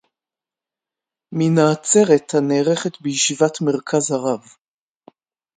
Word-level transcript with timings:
"מן 1.31 1.57
העצרת 1.57 2.33
הנערכת 2.35 3.01
בישיבת 3.01 3.61
"מרכז 3.61 4.11
הרב" 4.11 4.41